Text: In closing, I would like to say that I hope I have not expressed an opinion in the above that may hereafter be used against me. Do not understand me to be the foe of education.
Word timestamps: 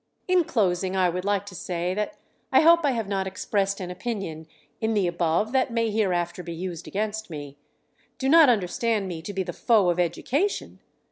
In 0.27 0.45
closing, 0.45 0.95
I 0.95 1.09
would 1.09 1.25
like 1.25 1.45
to 1.45 1.53
say 1.53 1.93
that 1.93 2.17
I 2.51 2.61
hope 2.61 2.83
I 2.83 2.89
have 2.93 3.07
not 3.07 3.27
expressed 3.27 3.79
an 3.79 3.91
opinion 3.91 4.47
in 4.79 4.95
the 4.95 5.05
above 5.05 5.51
that 5.51 5.69
may 5.71 5.91
hereafter 5.91 6.41
be 6.41 6.55
used 6.55 6.87
against 6.87 7.29
me. 7.29 7.55
Do 8.17 8.27
not 8.27 8.49
understand 8.49 9.07
me 9.07 9.21
to 9.21 9.31
be 9.31 9.43
the 9.43 9.53
foe 9.53 9.91
of 9.91 9.99
education. 9.99 10.79